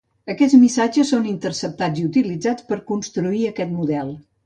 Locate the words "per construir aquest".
2.73-3.77